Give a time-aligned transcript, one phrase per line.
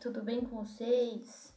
[0.00, 1.54] tudo bem com vocês?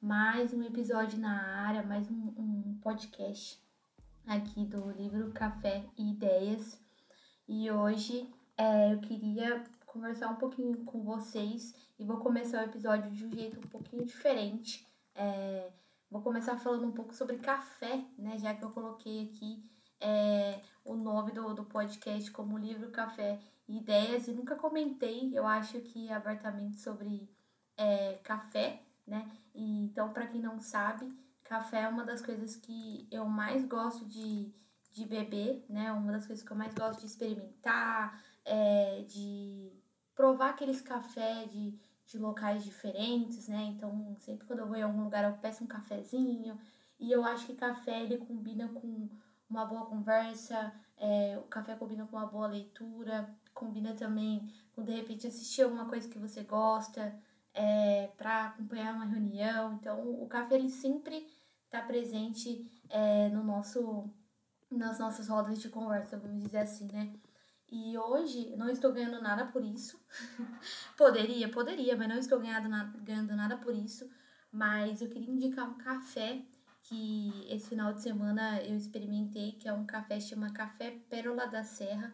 [0.00, 3.62] Mais um episódio na área, mais um, um podcast
[4.26, 6.80] aqui do livro Café e Ideias.
[7.46, 13.10] E hoje é, eu queria conversar um pouquinho com vocês e vou começar o episódio
[13.10, 14.88] de um jeito um pouquinho diferente.
[15.14, 15.70] É,
[16.10, 18.38] vou começar falando um pouco sobre café, né?
[18.38, 19.62] Já que eu coloquei aqui
[20.00, 25.46] é, o nome do, do podcast como livro Café e Ideias e nunca comentei, eu
[25.46, 27.33] acho que abertamente sobre
[27.76, 29.30] é, café, né?
[29.54, 31.08] E, então, para quem não sabe,
[31.42, 34.52] café é uma das coisas que eu mais gosto de,
[34.92, 35.92] de beber, né?
[35.92, 39.72] Uma das coisas que eu mais gosto de experimentar, é, de
[40.14, 43.62] provar aqueles cafés de, de locais diferentes, né?
[43.64, 46.58] Então, sempre quando eu vou em algum lugar, eu peço um cafezinho.
[46.98, 49.08] E eu acho que café ele combina com
[49.48, 54.92] uma boa conversa, é, o café combina com uma boa leitura, combina também com de
[54.92, 57.14] repente assistir alguma coisa que você gosta,
[57.54, 59.74] é, para acompanhar uma reunião.
[59.74, 61.26] Então, o café ele sempre
[61.64, 64.10] está presente é, no nosso,
[64.70, 67.12] nas nossas rodas de conversa, vamos dizer assim, né?
[67.70, 69.98] E hoje não estou ganhando nada por isso.
[70.96, 74.08] poderia, poderia, mas não estou ganhando nada, ganhando nada por isso.
[74.52, 76.42] Mas eu queria indicar um café
[76.82, 81.64] que esse final de semana eu experimentei, que é um café chama Café Pérola da
[81.64, 82.12] Serra.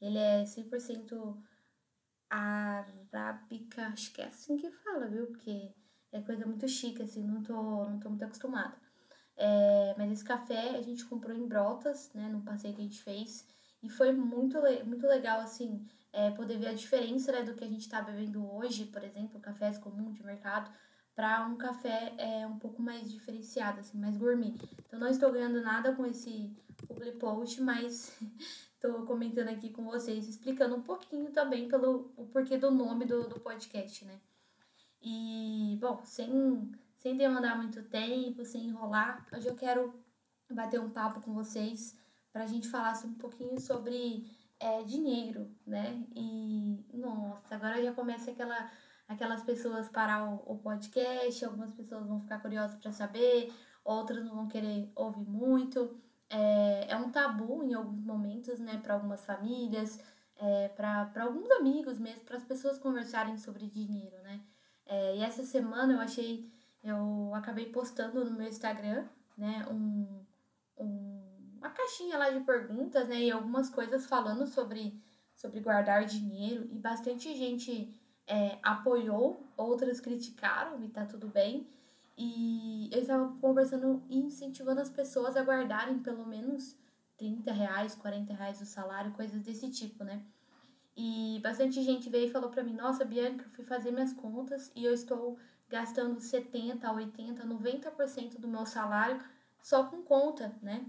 [0.00, 1.36] Ele é 100%
[2.30, 5.26] arábica, acho que é assim que fala, viu?
[5.26, 5.74] Porque
[6.12, 8.74] é coisa muito chique, assim, não tô, não tô muito acostumada.
[9.36, 13.02] É, mas esse café a gente comprou em Brotas, né, no passeio que a gente
[13.02, 13.46] fez,
[13.82, 17.68] e foi muito, muito legal, assim, é, poder ver a diferença né, do que a
[17.68, 20.70] gente tá bebendo hoje, por exemplo, cafés comum de mercado,
[21.14, 24.54] para um café é, um pouco mais diferenciado, assim, mais gourmet.
[24.86, 26.54] Então, não estou ganhando nada com esse
[26.86, 28.16] public post, mas
[28.82, 33.28] estou comentando aqui com vocês, explicando um pouquinho também pelo o porquê do nome do,
[33.28, 34.18] do podcast, né?
[35.02, 39.94] E, bom, sem, sem demandar muito tempo, sem enrolar, hoje eu quero
[40.50, 41.96] bater um papo com vocês
[42.32, 44.26] para a gente falar um pouquinho sobre
[44.58, 46.02] é, dinheiro, né?
[46.16, 48.70] E, nossa, agora já começa aquela
[49.06, 53.52] aquelas pessoas parar o, o podcast, algumas pessoas vão ficar curiosas para saber,
[53.84, 56.00] outras não vão querer ouvir muito.
[56.30, 59.98] É, é um tabu em alguns momentos, né, para algumas famílias,
[60.36, 64.40] é, para alguns amigos mesmo, para as pessoas conversarem sobre dinheiro, né.
[64.86, 66.48] É, e essa semana eu achei,
[66.84, 70.24] eu acabei postando no meu Instagram, né, um,
[70.78, 75.02] um, uma caixinha lá de perguntas, né, e algumas coisas falando sobre,
[75.34, 77.92] sobre guardar dinheiro, e bastante gente
[78.26, 81.68] é, apoiou, outras criticaram, e tá tudo bem.
[82.22, 86.76] E eu estava conversando e incentivando as pessoas a guardarem pelo menos
[87.16, 90.22] 30 reais, 40 reais do salário, coisas desse tipo, né?
[90.94, 94.70] E bastante gente veio e falou pra mim, nossa, Bianca, eu fui fazer minhas contas
[94.76, 99.18] e eu estou gastando 70, 80, 90% do meu salário
[99.62, 100.84] só com conta, né?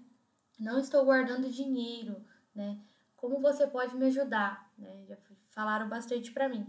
[0.59, 2.77] Não estou guardando dinheiro, né?
[3.15, 4.69] Como você pode me ajudar?
[4.77, 5.05] Né?
[5.07, 5.15] Já
[5.51, 6.67] falaram bastante para mim.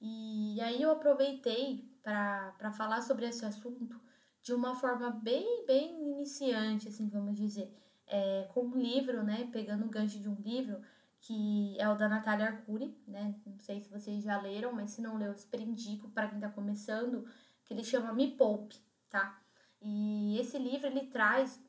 [0.00, 4.00] E aí eu aproveitei para falar sobre esse assunto
[4.42, 7.70] de uma forma bem, bem iniciante, assim, vamos dizer.
[8.06, 10.80] É, com um livro, né, pegando o gancho de um livro,
[11.20, 15.02] que é o da Natália Arcuri, né, não sei se vocês já leram, mas se
[15.02, 17.26] não leu, eu super indico para quem está começando,
[17.64, 18.76] que ele chama Me Poupe,
[19.10, 19.38] tá?
[19.82, 21.62] E esse livro, ele traz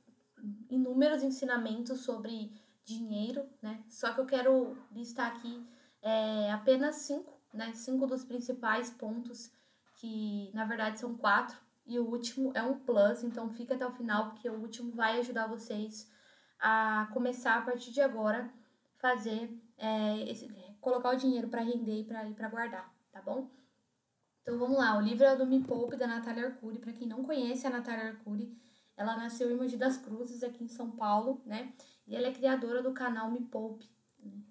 [0.69, 2.51] inúmeros ensinamentos sobre
[2.85, 5.63] dinheiro, né, só que eu quero listar aqui
[6.01, 9.51] é, apenas cinco né, cinco dos principais pontos,
[9.95, 13.91] que na verdade são quatro, e o último é um plus, então fica até o
[13.91, 16.09] final, porque o último vai ajudar vocês
[16.59, 18.51] a começar a partir de agora
[18.97, 20.47] fazer é, esse,
[20.79, 23.49] colocar o dinheiro para render e para guardar, tá bom?
[24.41, 26.79] Então vamos lá, o livro é do Me Poupe da Natália Arcuri.
[26.79, 28.57] Para quem não conhece a Natália Arcuri,
[28.97, 31.73] ela nasceu em Mogi das Cruzes, aqui em São Paulo, né?
[32.07, 33.87] E ela é criadora do canal Me Poupe,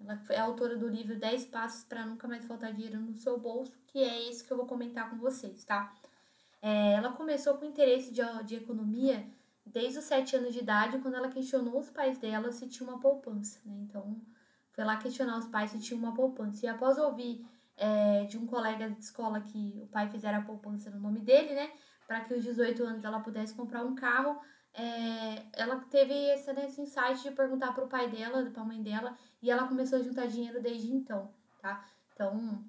[0.01, 3.71] ela é autora do livro 10 Passos para Nunca Mais Faltar Dinheiro no Seu Bolso,
[3.87, 5.93] que é esse que eu vou comentar com vocês, tá?
[6.61, 9.25] É, ela começou com interesse de, de economia
[9.65, 12.99] desde os 7 anos de idade, quando ela questionou os pais dela se tinha uma
[12.99, 13.73] poupança, né?
[13.81, 14.19] Então,
[14.71, 16.65] foi lá questionar os pais se tinha uma poupança.
[16.65, 17.45] E após ouvir
[17.77, 21.53] é, de um colega de escola que o pai fizera a poupança no nome dele,
[21.53, 21.71] né?
[22.07, 24.39] Para que aos 18 anos ela pudesse comprar um carro,
[24.73, 28.65] é, ela teve esse, né, esse insight de perguntar para o pai dela, para a
[28.65, 31.85] mãe dela, e ela começou a juntar dinheiro desde então, tá?
[32.13, 32.63] Então,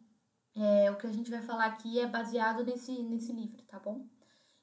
[0.56, 4.06] é, o que a gente vai falar aqui é baseado nesse, nesse livro, tá bom?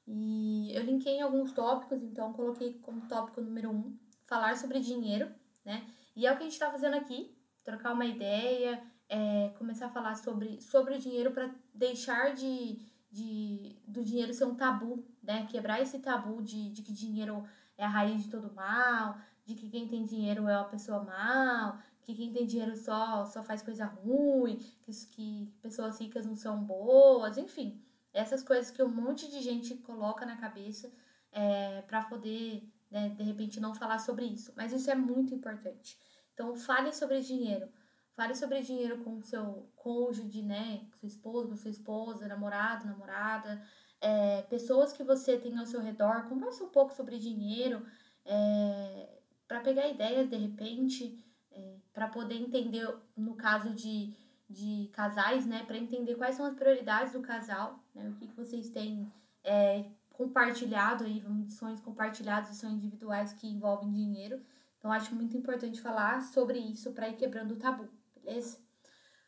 [0.06, 3.96] E eu linkei em alguns tópicos, então coloquei como tópico número um,
[4.26, 5.32] falar sobre dinheiro,
[5.64, 5.86] né?
[6.16, 7.34] E é o que a gente está fazendo aqui,
[7.64, 12.78] trocar uma ideia, é, começar a falar sobre, sobre o dinheiro para deixar de,
[13.10, 15.46] de do dinheiro ser um tabu, né?
[15.46, 17.44] Quebrar esse tabu de, de que dinheiro
[17.76, 21.78] é a raiz de todo mal, de que quem tem dinheiro é uma pessoa mal,
[22.02, 26.62] que quem tem dinheiro só, só faz coisa ruim, que, que pessoas ricas não são
[26.62, 27.80] boas, enfim.
[28.12, 30.90] Essas coisas que um monte de gente coloca na cabeça
[31.32, 34.52] é, para poder, né, de repente, não falar sobre isso.
[34.56, 35.96] Mas isso é muito importante.
[36.34, 37.68] Então, fale sobre dinheiro.
[38.14, 40.86] Fale sobre dinheiro com seu cônjuge, né?
[40.90, 43.62] Com seu esposo, com sua esposa, namorado, namorada.
[44.00, 46.28] É, pessoas que você tem ao seu redor.
[46.28, 47.84] Converse um pouco sobre dinheiro.
[48.24, 49.08] É,
[49.46, 51.24] para pegar ideias, de repente.
[51.52, 54.14] É, para poder entender, no caso de,
[54.48, 55.64] de casais, né?
[55.64, 57.80] Para entender quais são as prioridades do casal.
[57.94, 59.10] Né, o que, que vocês têm
[59.42, 64.40] é, compartilhado aí, sonhos compartilhados sonhos individuais que envolvem dinheiro.
[64.78, 67.88] Então, acho muito importante falar sobre isso para ir quebrando o tabu
[68.30, 68.58] beleza?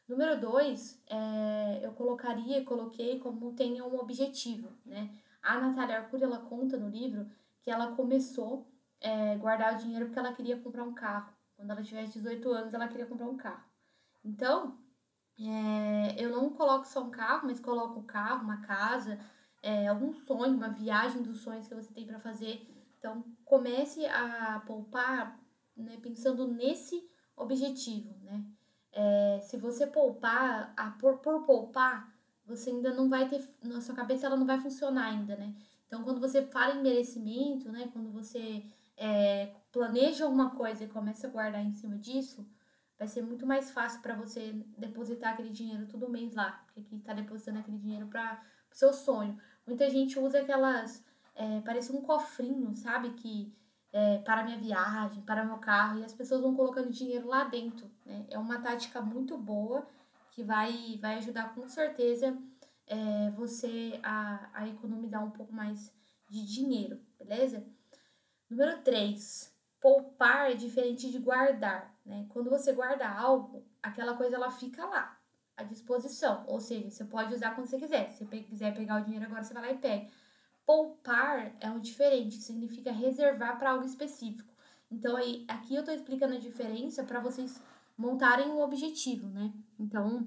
[0.08, 5.10] Número dois, é, eu colocaria coloquei como tenha um objetivo, né?
[5.43, 7.28] A Natália Arcuri, ela conta no livro
[7.60, 8.70] que ela começou
[9.02, 11.32] a é, guardar o dinheiro porque ela queria comprar um carro.
[11.56, 13.64] Quando ela tivesse 18 anos, ela queria comprar um carro.
[14.25, 14.78] Então,
[15.40, 19.19] é, eu não coloco só um carro, mas coloco um carro, uma casa,
[19.62, 22.69] é, algum sonho, uma viagem dos sonhos que você tem para fazer.
[22.99, 25.40] Então, comece a poupar
[25.76, 28.44] né, pensando nesse objetivo, né?
[28.93, 32.12] É, se você poupar, a, por, por poupar,
[32.44, 33.43] você ainda não vai ter.
[33.62, 35.55] Na sua cabeça ela não vai funcionar ainda, né?
[35.87, 37.89] Então, quando você fala em merecimento, né?
[37.93, 38.65] Quando você
[38.97, 42.47] é, planeja alguma coisa e começa a guardar em cima disso,
[42.99, 46.65] vai ser muito mais fácil para você depositar aquele dinheiro todo mês lá.
[46.67, 49.38] Porque está depositando aquele dinheiro para o seu sonho.
[49.67, 51.05] Muita gente usa aquelas.
[51.35, 53.11] É, parece um cofrinho, sabe?
[53.11, 53.55] Que
[53.93, 57.91] é, para minha viagem, para meu carro, e as pessoas vão colocando dinheiro lá dentro.
[58.06, 58.27] Né?
[58.31, 59.87] É uma tática muito boa
[60.31, 62.37] que vai, vai ajudar com certeza
[62.87, 65.93] é, você a, a economizar um pouco mais
[66.29, 67.65] de dinheiro, beleza?
[68.49, 71.95] Número 3, poupar é diferente de guardar.
[72.05, 72.27] Né?
[72.31, 75.19] Quando você guarda algo, aquela coisa ela fica lá,
[75.56, 76.45] à disposição.
[76.47, 78.11] Ou seja, você pode usar quando você quiser.
[78.12, 80.09] Se você quiser pegar o dinheiro agora, você vai lá e pega.
[80.73, 84.51] Poupar é o diferente, significa reservar para algo específico.
[84.91, 87.63] Então, aí, aqui eu estou explicando a diferença para vocês
[87.95, 89.53] montarem um objetivo, né?
[89.79, 90.27] Então,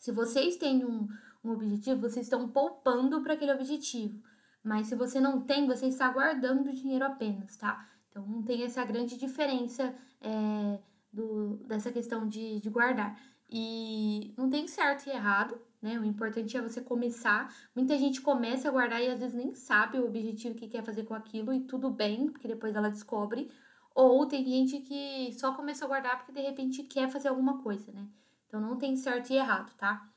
[0.00, 1.06] se vocês têm um,
[1.44, 4.20] um objetivo, vocês estão poupando para aquele objetivo.
[4.64, 7.88] Mas se você não tem, você está guardando dinheiro apenas, tá?
[8.10, 10.80] Então, não tem essa grande diferença é,
[11.12, 13.16] do, dessa questão de, de guardar.
[13.48, 15.98] E não tem certo e errado, né?
[15.98, 17.54] O importante é você começar.
[17.74, 21.04] Muita gente começa a guardar e às vezes nem sabe o objetivo que quer fazer
[21.04, 23.50] com aquilo e tudo bem, porque depois ela descobre.
[23.94, 27.90] Ou tem gente que só começa a guardar porque de repente quer fazer alguma coisa,
[27.92, 28.06] né?
[28.46, 30.08] Então não tem certo e errado, tá?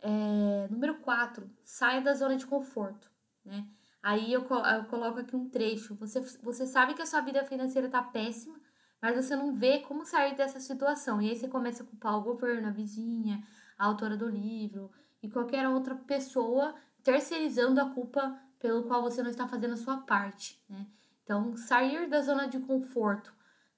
[0.00, 3.10] É, número 4, saia da zona de conforto,
[3.44, 3.66] né?
[4.02, 5.94] Aí eu, eu coloco aqui um trecho.
[5.94, 8.60] Você, você sabe que a sua vida financeira tá péssima,
[9.00, 11.22] mas você não vê como sair dessa situação.
[11.22, 13.42] E aí você começa a culpar o governo, a vizinha,
[13.78, 14.90] a autora do livro,
[15.22, 19.98] e qualquer outra pessoa terceirizando a culpa pelo qual você não está fazendo a sua
[19.98, 20.86] parte, né?
[21.22, 23.32] Então, sair da zona de conforto,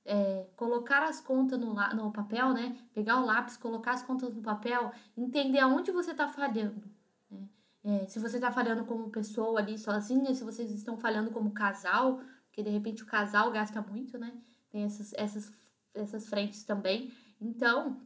[0.04, 2.76] é, colocar as contas no, no papel, né?
[2.92, 6.90] Pegar o lápis, colocar as contas no papel, entender aonde você está falhando.
[7.30, 7.48] Né?
[7.84, 12.20] É, se você está falhando como pessoa ali sozinha, se vocês estão falhando como casal,
[12.46, 14.32] porque de repente o casal gasta muito, né?
[14.70, 15.52] Tem essas, essas,
[15.94, 17.12] essas frentes também.
[17.40, 18.00] Então,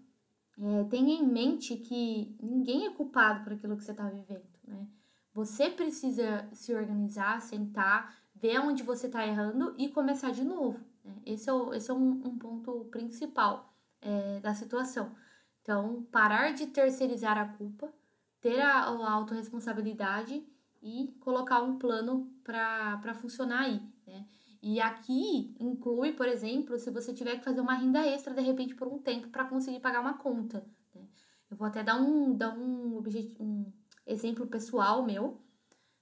[0.61, 4.89] é, tenha em mente que ninguém é culpado por aquilo que você está vivendo, né?
[5.33, 10.81] Você precisa se organizar, sentar, ver onde você está errando e começar de novo.
[11.05, 11.15] Né?
[11.25, 15.15] Esse é, o, esse é um, um ponto principal é, da situação.
[15.63, 17.93] Então, parar de terceirizar a culpa,
[18.41, 20.45] ter a, a autorresponsabilidade
[20.83, 24.27] e colocar um plano para funcionar aí, né?
[24.63, 28.75] E aqui inclui, por exemplo, se você tiver que fazer uma renda extra de repente
[28.75, 30.67] por um tempo para conseguir pagar uma conta.
[30.95, 31.03] Né?
[31.51, 33.03] Eu vou até dar um, dar um,
[33.41, 33.73] um
[34.07, 35.41] exemplo pessoal meu.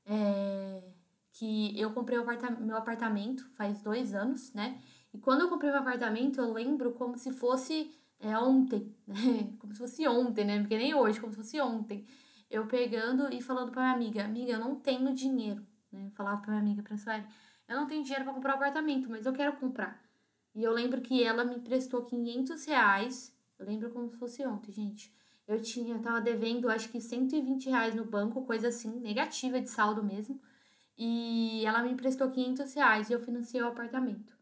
[0.06, 0.82] É,
[1.32, 2.18] que eu comprei
[2.60, 4.80] meu apartamento faz dois anos, né?
[5.12, 9.16] E quando eu comprei meu apartamento, eu lembro como se fosse é, ontem, né?
[9.58, 10.60] Como se fosse ontem, né?
[10.60, 12.06] Porque nem hoje, como se fosse ontem.
[12.50, 16.06] Eu pegando e falando pra minha amiga, amiga, eu não tenho dinheiro, né?
[16.06, 17.26] Eu falava pra minha amiga, pra Sueli,
[17.68, 20.00] eu não tenho dinheiro para comprar um apartamento, mas eu quero comprar.
[20.54, 23.36] E eu lembro que ela me emprestou 500 reais.
[23.58, 25.14] Eu lembro como se fosse ontem, gente.
[25.46, 29.68] Eu tinha, eu tava devendo acho que 120 reais no banco, coisa assim, negativa de
[29.68, 30.40] saldo mesmo.
[30.96, 34.36] E ela me emprestou 500 reais e eu financiei o apartamento.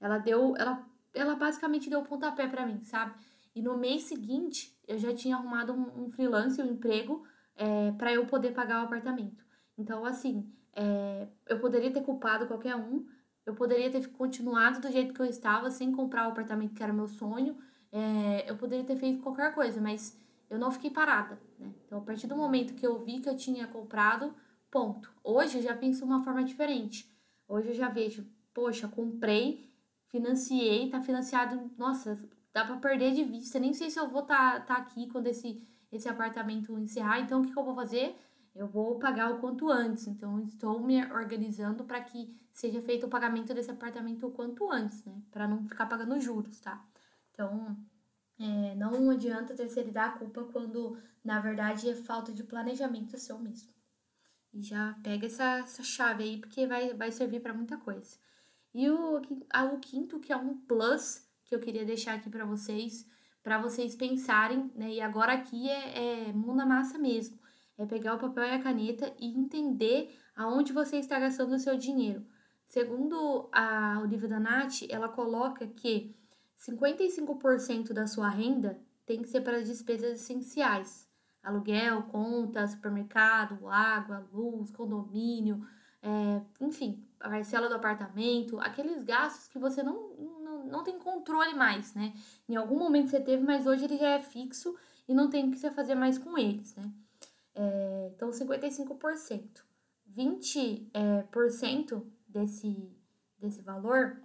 [0.00, 3.14] Ela deu, ela, ela basicamente deu pontapé para mim, sabe?
[3.54, 8.12] E no mês seguinte, eu já tinha arrumado um, um freelance, um emprego é, para
[8.12, 9.44] eu poder pagar o apartamento.
[9.76, 13.06] Então, assim, é, eu poderia ter culpado qualquer um,
[13.44, 16.92] eu poderia ter continuado do jeito que eu estava, sem comprar o apartamento que era
[16.92, 17.56] meu sonho,
[17.92, 21.72] é, eu poderia ter feito qualquer coisa, mas eu não fiquei parada, né?
[21.84, 24.34] Então, a partir do momento que eu vi que eu tinha comprado,
[24.70, 25.12] ponto.
[25.22, 27.10] Hoje eu já penso de uma forma diferente.
[27.48, 29.68] Hoje eu já vejo, poxa, comprei,
[30.08, 32.20] financiei, tá financiado, nossa,
[32.52, 33.58] dá para perder de vista.
[33.58, 37.20] Nem sei se eu vou estar tá, tá aqui quando esse, esse apartamento encerrar.
[37.20, 38.16] Então, o que, que eu vou fazer?
[38.54, 40.06] Eu vou pagar o quanto antes.
[40.06, 45.04] Então, estou me organizando para que seja feito o pagamento desse apartamento o quanto antes,
[45.04, 45.22] né?
[45.30, 46.84] Para não ficar pagando juros, tá?
[47.32, 47.76] Então,
[48.38, 53.70] é, não adianta terceirizar a culpa quando, na verdade, é falta de planejamento seu mesmo.
[54.52, 58.18] E já pega essa, essa chave aí, porque vai, vai servir para muita coisa.
[58.74, 63.06] E o, o quinto, que é um plus, que eu queria deixar aqui para vocês,
[63.42, 64.92] para vocês pensarem, né?
[64.92, 67.39] E agora aqui é, é mão na massa mesmo.
[67.80, 71.78] É pegar o papel e a caneta e entender aonde você está gastando o seu
[71.78, 72.22] dinheiro.
[72.68, 76.14] Segundo a, o livro da Nath, ela coloca que
[76.58, 81.08] 55% da sua renda tem que ser para despesas essenciais.
[81.42, 85.66] Aluguel, conta, supermercado, água, luz, condomínio,
[86.02, 91.54] é, enfim, a parcela do apartamento, aqueles gastos que você não, não, não tem controle
[91.54, 92.12] mais, né?
[92.46, 94.76] Em algum momento você teve, mas hoje ele já é fixo
[95.08, 96.92] e não tem o que você fazer mais com eles, né?
[97.60, 99.62] É, então, 55%.
[100.16, 102.90] 20% é, por cento desse,
[103.38, 104.20] desse valor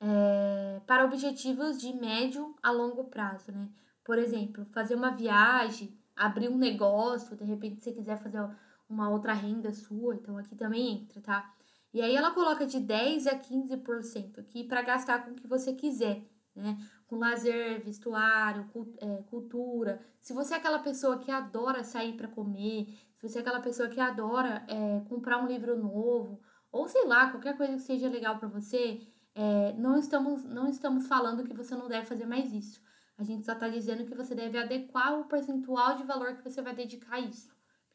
[0.00, 3.68] é, para objetivos de médio a longo prazo, né?
[4.04, 8.40] Por exemplo, fazer uma viagem, abrir um negócio, de repente você quiser fazer
[8.88, 11.54] uma outra renda sua, então aqui também entra, tá?
[11.92, 15.72] E aí ela coloca de 10 a 15% aqui para gastar com o que você
[15.72, 16.24] quiser,
[16.54, 16.76] né?
[17.06, 18.68] Com lazer, vestuário,
[19.00, 20.00] é, cultura.
[20.20, 23.88] Se você é aquela pessoa que adora sair para comer, se você é aquela pessoa
[23.88, 26.40] que adora é, comprar um livro novo,
[26.70, 29.00] ou sei lá, qualquer coisa que seja legal para você,
[29.34, 32.80] é, não, estamos, não estamos falando que você não deve fazer mais isso.
[33.18, 36.60] A gente só está dizendo que você deve adequar o percentual de valor que você
[36.60, 37.52] vai dedicar a isso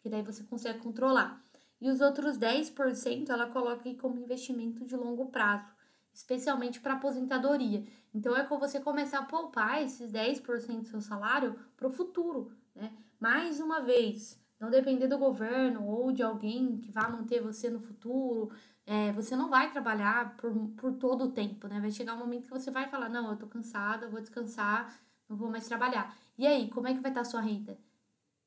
[0.07, 1.43] porque daí você consegue controlar.
[1.79, 5.71] E os outros 10% ela coloca como investimento de longo prazo,
[6.17, 7.85] especialmente para aposentadoria.
[8.11, 12.51] Então é com você começar a poupar esses 10% do seu salário para o futuro,
[12.75, 12.91] né?
[13.19, 17.79] Mais uma vez, não depender do governo ou de alguém que vá manter você no
[17.79, 18.51] futuro.
[18.83, 21.79] É, você não vai trabalhar por, por todo o tempo, né?
[21.79, 25.37] Vai chegar um momento que você vai falar, não, eu tô cansada, vou descansar, não
[25.37, 26.15] vou mais trabalhar.
[26.35, 27.77] E aí, como é que vai estar tá a sua renda?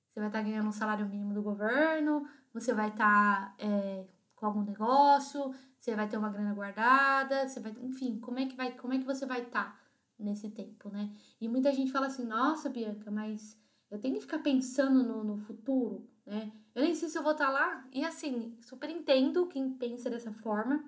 [0.09, 4.07] Você vai estar tá ganhando um salário mínimo do governo, você vai estar tá, é,
[4.41, 8.57] com algum negócio, você vai ter uma grana guardada, você vai, enfim, como é que
[8.57, 9.81] vai, como é que você vai estar tá
[10.19, 11.15] nesse tempo, né?
[11.39, 15.37] E muita gente fala assim, nossa, Bianca, mas eu tenho que ficar pensando no, no
[15.37, 16.51] futuro, né?
[16.75, 17.87] Eu nem sei se eu vou estar tá lá.
[17.93, 20.83] E assim, super entendo quem pensa dessa forma,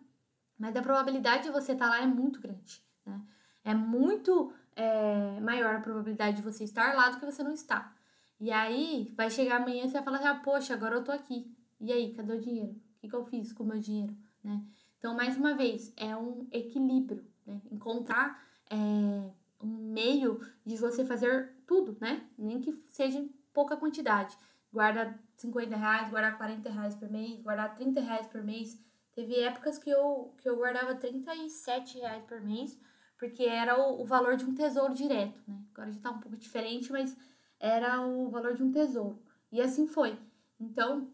[0.59, 3.21] mas a probabilidade de você estar tá lá é muito grande, né?
[3.65, 7.95] É muito é, maior a probabilidade de você estar lá do que você não estar.
[8.41, 11.13] E aí, vai chegar amanhã e você vai falar assim, ah, poxa, agora eu tô
[11.13, 11.55] aqui.
[11.81, 12.82] E aí, cadê o dinheiro?
[13.03, 14.65] Que, que eu fiz com o meu dinheiro, né?
[14.97, 17.61] Então, mais uma vez, é um equilíbrio, né?
[17.69, 18.41] Encontrar
[18.71, 18.77] é,
[19.61, 22.25] um meio de você fazer tudo, né?
[22.39, 24.39] Nem que seja em pouca quantidade.
[24.73, 28.81] Guarda 50 reais, guardar 40 reais por mês, guardar 30 reais por mês.
[29.13, 32.79] Teve épocas que eu, que eu guardava 37 reais por mês,
[33.19, 35.61] porque era o, o valor de um tesouro direto, né?
[35.73, 37.17] Agora já tá um pouco diferente, mas
[37.59, 39.21] era o valor de um tesouro.
[39.51, 40.17] E assim foi.
[40.61, 41.11] Então,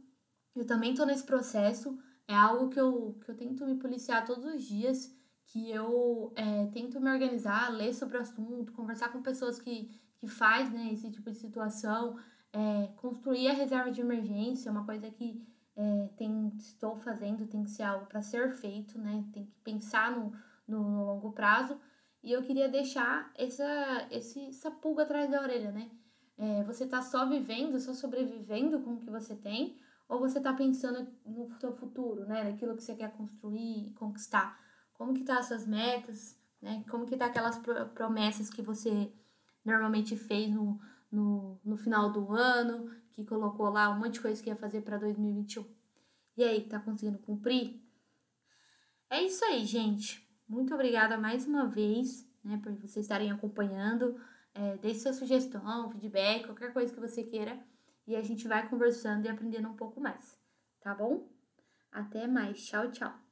[0.54, 4.44] eu também tô nesse processo, é algo que eu, que eu tento me policiar todos
[4.44, 5.14] os dias,
[5.46, 10.26] que eu é, tento me organizar, ler sobre o assunto, conversar com pessoas que, que
[10.26, 12.18] faz né, esse tipo de situação,
[12.52, 15.42] é, construir a reserva de emergência, é uma coisa que
[15.78, 19.24] é, tem, estou fazendo, tem que ser algo para ser feito, né?
[19.32, 20.32] Tem que pensar no,
[20.66, 21.78] no, no, longo prazo.
[22.20, 25.88] E eu queria deixar essa, esse, essa pulga atrás da orelha, né?
[26.36, 29.76] É, você está só vivendo, só sobrevivendo com o que você tem,
[30.08, 32.44] ou você está pensando no seu futuro, né?
[32.44, 34.58] Naquilo que você quer construir conquistar.
[34.94, 36.82] Como que tá as suas metas, né?
[36.90, 37.58] Como que tá aquelas
[37.94, 39.12] promessas que você
[39.64, 40.80] normalmente fez no,
[41.12, 44.80] no, no final do ano, que colocou lá um monte de coisa que ia fazer
[44.80, 45.64] para 2021.
[46.36, 47.82] E aí, tá conseguindo cumprir?
[49.10, 50.26] É isso aí, gente.
[50.48, 54.18] Muito obrigada mais uma vez, né, por vocês estarem acompanhando.
[54.54, 57.58] É, deixe sua sugestão, feedback, qualquer coisa que você queira.
[58.08, 60.40] E a gente vai conversando e aprendendo um pouco mais.
[60.80, 61.28] Tá bom?
[61.92, 62.64] Até mais.
[62.64, 63.27] Tchau, tchau.